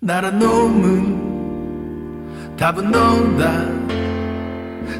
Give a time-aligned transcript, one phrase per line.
[0.00, 1.36] 나란 놈은
[2.56, 3.66] 답은 너다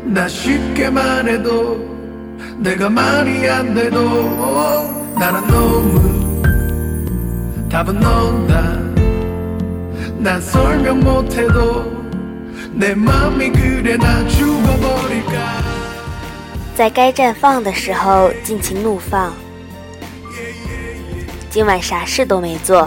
[0.05, 1.79] 나 쉽게 말해도
[2.59, 6.43] 내가 말이 안 돼도 나란 놈은
[7.69, 8.81] 답은 너다
[10.19, 11.95] 난 설명 못해도
[12.73, 15.57] 내 맘이 그래 나 죽어버릴까
[16.77, 19.33] 在该绽放的时候尽情怒放。
[21.49, 22.87] 今晚啥事都没做，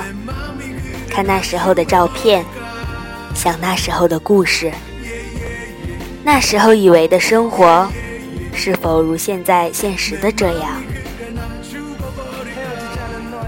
[1.14, 2.44] 看那时候的照片，
[3.36, 4.72] 想那时候的故事，
[6.24, 7.88] 那时候以为的生活，
[8.52, 10.82] 是否如现在现实的这样？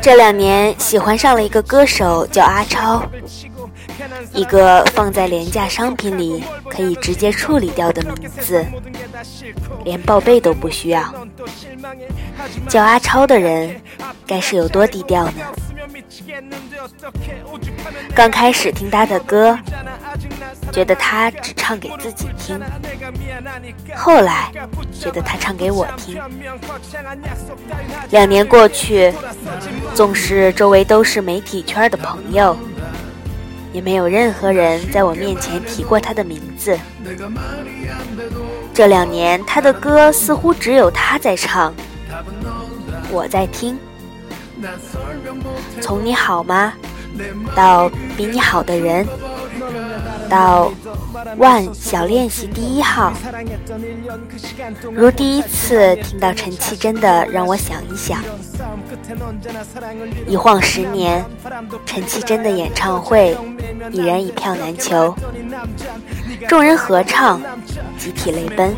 [0.01, 3.05] 这两年喜欢上了一个歌手，叫阿超，
[4.33, 8.65] 一个放在廉价商品里可以直接处理掉的名字，
[9.83, 11.03] 连报备都不需要。
[12.69, 13.75] 叫阿超的人，
[14.25, 15.33] 该是有多低调呢？
[18.15, 19.59] 刚开始听他的歌，
[20.73, 22.59] 觉得他只唱给自己听；
[23.95, 24.51] 后来
[24.99, 26.21] 觉得他唱给我听。
[28.11, 29.13] 两年过去，
[29.95, 32.57] 纵使周围都是媒体圈的朋友，
[33.73, 36.79] 也没有任何人在我面前提过他的名字。
[38.73, 41.75] 这两年，他的歌似乎只有他在唱，
[43.11, 43.79] 我在听。
[45.81, 46.73] 从你好吗，
[47.55, 49.07] 到比你好的人，
[50.29, 50.73] 到
[51.37, 53.13] 万小练习第一号，
[54.93, 58.23] 如第一次听到陈绮贞的，让我想一想。
[60.27, 61.25] 一晃十年，
[61.85, 63.37] 陈绮贞的演唱会
[63.93, 65.15] 已然一票难求，
[66.49, 67.41] 众人合唱，
[67.99, 68.75] 集体泪奔。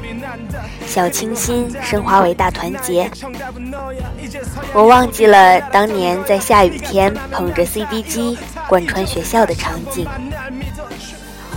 [0.87, 3.11] 小清新升华为大团结，
[4.79, 10.07] 我忘记了当年在下雨天捧着 CD 机贯穿学校的场景，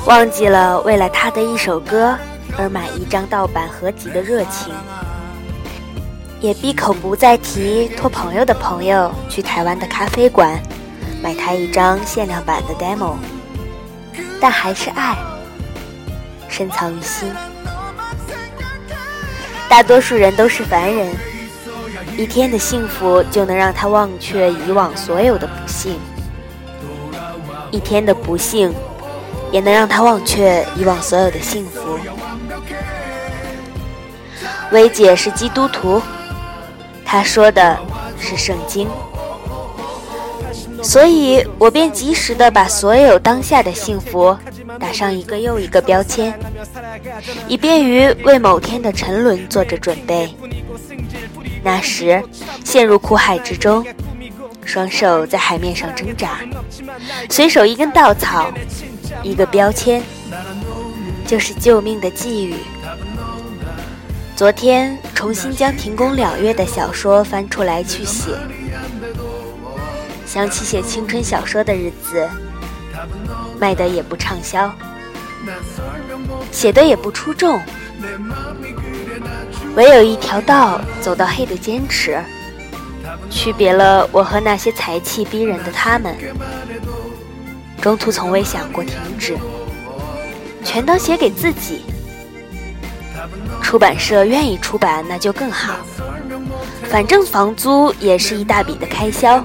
[0.07, 2.17] 忘记了为了他的一首歌
[2.57, 4.73] 而买一张盗版合集的热情，
[6.39, 10.59] 也闭口不再提托朋友的朋友去台湾的咖啡馆
[11.21, 13.13] 买他一张限量版的 demo，
[14.39, 15.15] 但还是爱
[16.49, 17.31] 深藏于心。
[19.69, 21.15] 大多数人都是凡人，
[22.17, 25.97] 一天的幸福就能让他忘却以往所有的不幸，
[27.71, 28.73] 一天的不幸
[29.51, 31.97] 也能让他忘却以往所有的幸福。
[34.71, 36.01] 薇姐是基督徒，
[37.03, 37.77] 她说的
[38.19, 38.87] 是圣经，
[40.81, 44.37] 所以我便及时的把所有当下的幸福
[44.79, 46.37] 打上一个又一个标签。
[47.47, 50.33] 以便于为某天的沉沦做着准备。
[51.63, 52.23] 那时，
[52.63, 53.85] 陷入苦海之中，
[54.65, 56.39] 双手在海面上挣扎，
[57.29, 58.51] 随手一根稻草，
[59.21, 60.01] 一个标签，
[61.27, 62.55] 就是救命的寄语。
[64.35, 68.31] 昨天重新将停工两月的小说翻出来去写，
[70.25, 72.27] 想起写青春小说的日子，
[73.59, 74.73] 卖的也不畅销。
[76.51, 77.61] 写的也不出众，
[79.75, 82.21] 唯有一条道走到黑的坚持，
[83.29, 86.15] 区别了我和那些才气逼人的他们。
[87.81, 89.37] 中途从未想过停止，
[90.63, 91.83] 全当写给自己。
[93.61, 95.75] 出版社愿意出版那就更好，
[96.89, 99.43] 反正房租也是一大笔的开销，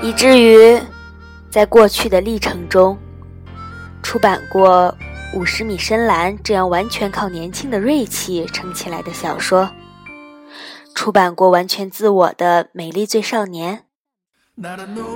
[0.00, 0.80] 以至于
[1.50, 2.96] 在过去的历程中。
[4.02, 4.94] 出版过
[5.34, 9.70] 《五十米深蓝》这样完全靠年轻的锐气撑起来的小说，
[10.94, 13.84] 出版过完全自我的《美丽最少年》，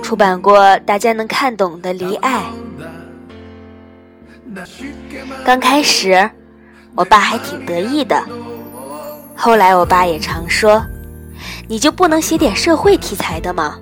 [0.01, 2.43] 出版过大家能看懂的《离爱》。
[5.45, 6.31] 刚开始，
[6.95, 8.23] 我爸还挺得意的，
[9.35, 10.83] 后来我爸也常说
[11.69, 13.77] ：“你就不能写点社会题材的吗？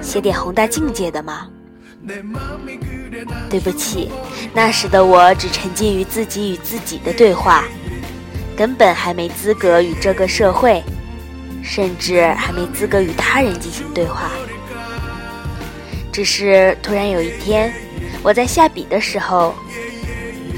[0.00, 1.48] 写点宏大境界的吗？”
[3.48, 4.10] 对不起，
[4.52, 7.64] 那时的我只沉浸于自己与自己的对话，
[8.56, 10.82] 根本还没资格与这个社会，
[11.62, 14.30] 甚至还没资格与他人进行对话。
[16.12, 17.72] 只是突然有一天，
[18.22, 19.54] 我在下笔的时候，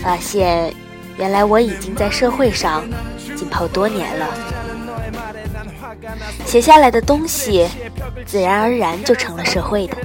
[0.02, 0.72] 发现
[1.18, 2.84] 原来我已经在社会上
[3.36, 4.28] 浸泡多年了，
[6.46, 7.68] 写下来的东西，
[8.24, 9.96] 自然而然就成了社会的。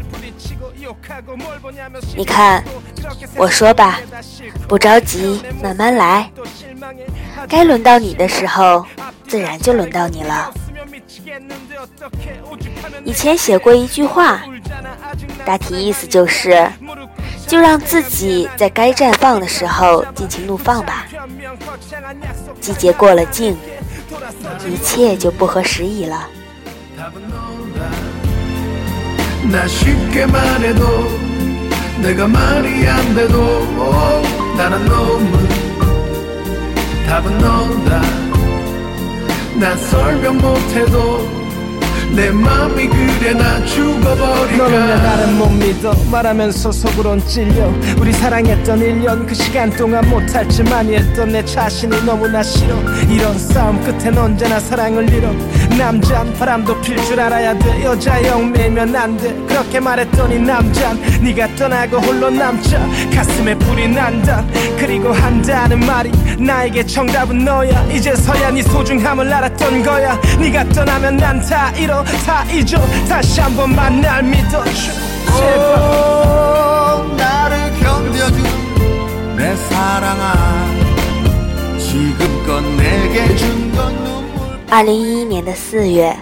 [2.15, 2.63] 你看，
[3.36, 4.00] 我说吧，
[4.68, 6.30] 不着急，慢慢来。
[7.48, 8.86] 该轮到你的时候，
[9.27, 10.54] 自然就轮到你了。
[13.04, 14.44] 以前写过一句话，
[15.45, 16.69] 大体意思就是，
[17.48, 21.06] 就让自己在该绽放的时候尽情怒放吧。
[22.59, 23.57] 季节过了境，
[24.68, 26.27] 一切就不合时宜了。
[29.51, 30.83] 나 쉽게 말해도
[32.01, 35.47] 내가 말이 안 돼도 나는 너무
[37.07, 38.01] 답은 너다.
[39.55, 41.46] 난 설명 못해도
[42.15, 44.57] 맘이 그래 나 죽어버릴까?
[44.57, 45.94] 너는 왜 나를 못 믿어.
[46.09, 47.71] 말하면서 속으론 찔려.
[48.00, 52.75] 우리 사랑했던 1년 그 시간 동안 못할 줄 많이 했던 내 자신이 너무나 싫어.
[53.09, 55.31] 이런 싸움 끝엔 언제나 사랑을 잃어.
[55.77, 57.83] 남잔 바람도 필 줄 알아야 돼.
[57.83, 59.36] 여자 영매면 안 돼.
[59.48, 62.80] 그렇게 말했더니 남잔 네가 떠나고 홀로 남자.
[63.13, 64.44] 가슴에 불이 난다.
[64.80, 71.70] 그리고 한다는 말이 나에게 정답은 너야 이제서야 네 소중함을 알았던 거야 네가 떠나면 난 다
[71.73, 74.93] 잃어 다 잊어 다시 한번 만날 믿어줘
[75.37, 80.67] 제발 나를 견뎌준 내 사랑아
[81.79, 86.17] 지금껏 내게 준건 눈물 2011年的四月，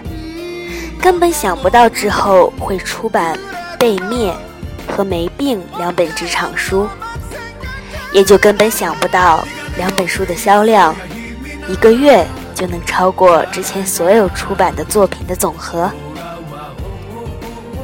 [1.01, 3.35] 根本想不到之后会出版《
[3.77, 4.33] 被灭》
[4.91, 6.87] 和《没病》两本职场书，
[8.11, 9.45] 也就根本想不到
[9.76, 10.94] 两本书的销量，
[11.68, 12.26] 一个月。
[12.56, 15.90] 就能超过之前所有出版的作品的总和。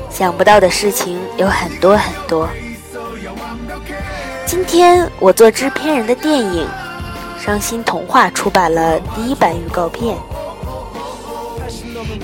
[0.08, 2.48] 想不到的事情有很多很多。
[4.46, 6.66] 今天我做制片人的电影
[7.44, 10.16] 《伤心童话》出版了第一版预告片，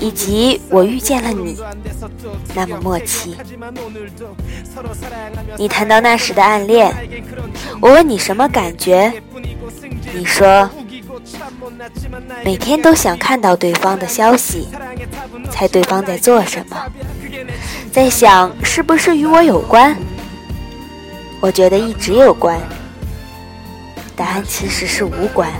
[0.00, 1.56] 以及我遇见了你，
[2.54, 3.36] 那么默契。
[5.56, 6.94] 你谈到那时的暗恋，
[7.80, 9.12] 我问你什么感觉，
[10.12, 10.68] 你说。
[12.44, 14.68] 每天都想看到对方的消息，
[15.50, 16.76] 猜对方在做什么，
[17.92, 19.96] 在想是不是与我有关。
[21.40, 22.60] 我觉得一直有关，
[24.16, 25.50] 答案其实是无关。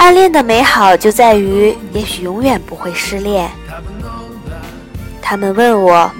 [0.00, 3.50] 暗恋的美好就在于，也许永远不会失恋。
[5.20, 6.10] 他们问我，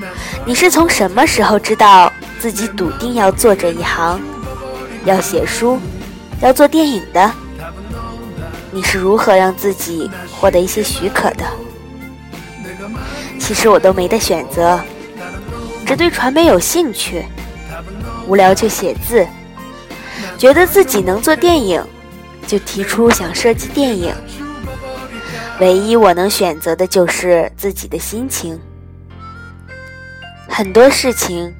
[0.45, 4.21] 你是从什么时候知道自己笃定要做这一行，
[5.07, 5.81] 要写书，
[6.43, 7.33] 要做电影的？
[8.71, 11.45] 你是如何让自己获得一些许可的？
[13.39, 14.79] 其实我都没得选择，
[15.87, 17.25] 只对传媒有兴趣，
[18.27, 19.27] 无聊就写字，
[20.37, 21.83] 觉得自己能做电影，
[22.51, 24.13] 就提出想设计电影。
[25.61, 28.59] 唯一我能选择的就是自己的心情。
[30.49, 31.55] 很多事情，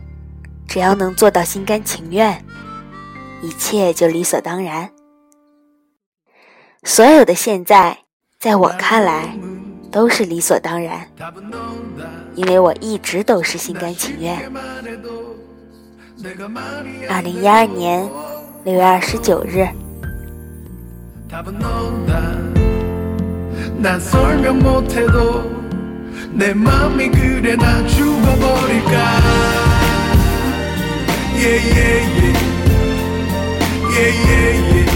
[0.67, 2.45] 只要能做到心甘情愿，
[3.41, 4.91] 一切就理所当然。
[6.83, 7.97] 所有的现在，
[8.41, 9.39] 在我看来
[9.93, 11.07] 都是理所当然，
[12.35, 14.37] 因为我一直都是心甘情愿。
[17.09, 18.11] 二零一二年
[18.65, 19.69] 六月二十九日。
[21.31, 22.21] 답은 너다.
[23.77, 25.49] 난 설명 못해도
[26.33, 29.21] 내 맘이 그래 나 죽어버릴까?
[31.37, 32.35] 예예예
[33.97, 34.87] 예예예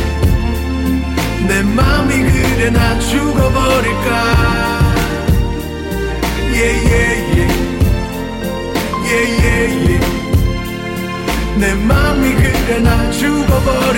[1.47, 4.35] 내 맘이 그래 나 죽어버릴까?
[6.53, 7.49] 예예예
[9.07, 9.94] 예예예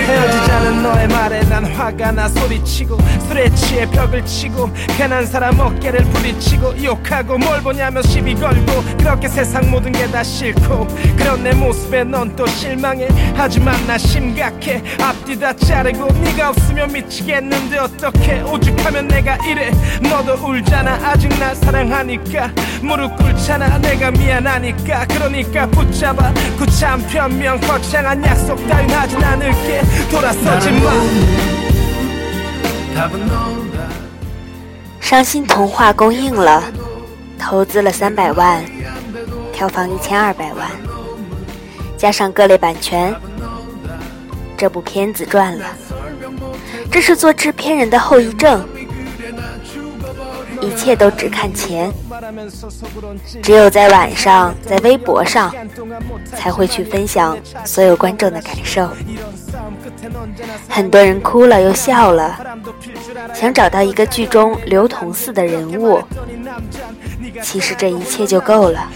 [0.07, 2.97] 헤어지자는 너의 말에 난 화가 나 소리치고
[3.27, 9.69] 술에 취해 벽을 치고 괜한 사람 어깨를 부딪히고 욕하고 뭘 보냐며 시비 걸고 그렇게 세상
[9.71, 10.87] 모든 게 다 싫고
[11.17, 13.07] 그런 내 모습에 넌 또 실망해.
[13.35, 14.81] 하지만 나 심각해.
[15.01, 19.69] 앞뒤 다 자르고 네가 없으면 미치겠는데 어떻게 오죽하면 내가 이래.
[20.01, 20.93] 너도 울잖아.
[21.03, 22.51] 아직 나 사랑하니까.
[22.81, 23.79] 무릎 꿇잖아.
[23.79, 25.05] 내가 미안하니까.
[25.07, 26.31] 그러니까 붙잡아.
[26.57, 27.56] 구참 편명
[34.99, 36.63] 伤心童话公映了，
[37.39, 38.63] 投资了三百万，
[39.53, 40.69] 票房一千二百万，
[41.97, 43.15] 加上各类版权，
[44.57, 45.65] 这部片子赚了。
[46.91, 48.67] 这是做制片人的后遗症。
[50.61, 51.91] 一切都只看钱，
[53.41, 55.53] 只有在晚上，在微博上，
[56.35, 58.89] 才会去分享所有观众的感受。
[60.67, 62.39] 很多人哭了又笑了，
[63.33, 66.01] 想找到一个剧中刘同似的人物。
[67.41, 68.89] 其实这一切就够了。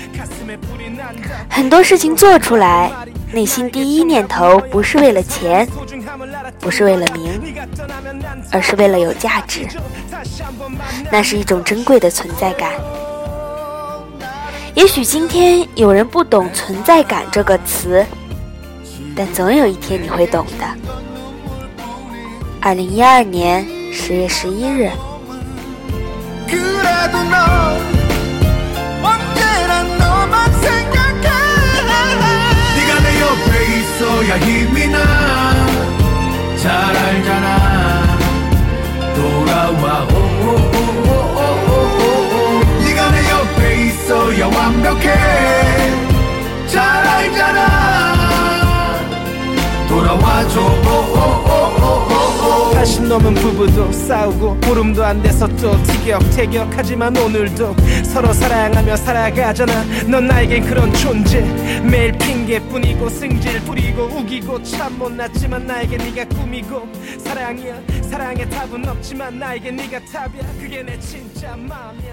[1.49, 2.91] 很多事情做出来，
[3.31, 5.67] 内心第一念头不是为了钱。
[6.61, 7.41] 不是为了名，
[8.51, 9.67] 而是为了有价值。
[11.11, 12.71] 那是一种珍贵的存在感。
[14.73, 18.05] 也许今天有人不懂“存在感”这个词，
[19.15, 20.65] 但总有一天你会懂的。
[22.61, 24.89] 二零一二年十月十一日。
[36.61, 38.17] 잘 알잖아.
[39.15, 40.03] 돌아와.
[40.13, 40.59] 오오오오오오오
[42.83, 45.07] 네가 내 옆에 있어야 완벽해.
[46.67, 47.59] 잘 알잖아.
[49.89, 50.61] 돌아와줘.
[50.61, 52.10] 오오오오.
[52.81, 59.83] 40 넘은 부부도 싸우고 보름도 안 돼서 또 티격태격 하지만 오늘도 서로 사랑하며 살아가잖아.
[60.09, 61.41] 넌 나에겐 그런 존재.
[61.83, 67.81] 매일 핑계뿐이고 승질 뿌리고 우기고 참 못났지만 나에게 네가 꿈이고 사랑이야.
[68.01, 70.41] 사랑의 답은 없지만 나에게 네가 답이야.
[70.59, 72.10] 그게 내 진짜 마음이야.